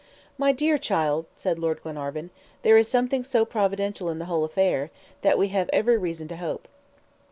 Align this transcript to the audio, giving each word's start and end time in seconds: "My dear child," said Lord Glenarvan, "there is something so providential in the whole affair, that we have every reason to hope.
"My 0.35 0.51
dear 0.51 0.79
child," 0.79 1.27
said 1.35 1.59
Lord 1.59 1.83
Glenarvan, 1.83 2.31
"there 2.63 2.75
is 2.75 2.87
something 2.87 3.23
so 3.23 3.45
providential 3.45 4.09
in 4.09 4.17
the 4.17 4.25
whole 4.25 4.43
affair, 4.43 4.89
that 5.21 5.37
we 5.37 5.49
have 5.49 5.69
every 5.71 5.95
reason 5.95 6.27
to 6.29 6.37
hope. 6.37 6.67